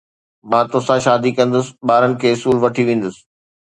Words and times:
مان 0.49 0.65
توسان 0.71 0.99
شادي 1.05 1.31
ڪندس، 1.37 1.65
ٻارن 1.87 2.11
کي 2.19 2.27
اسڪول 2.31 2.57
وٺي 2.63 2.83
ويندس 2.85 3.15